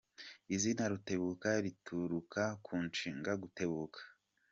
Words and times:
Izina 0.55 0.83
Rutebuka 0.91 1.49
rituruka 1.65 2.41
ku 2.65 2.73
nshinga 2.87 3.31
gutebuka. 3.41 3.99